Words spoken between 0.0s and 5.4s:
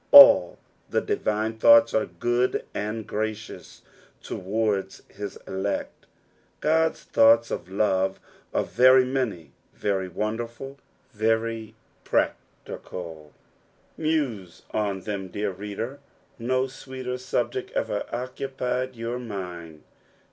All the divine thoughts are good and gracious towards his